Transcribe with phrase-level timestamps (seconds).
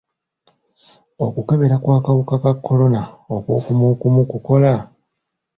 [1.25, 3.01] Okukebera kw'akawuka ka kolona
[3.35, 4.73] okw'okumukumu kukola?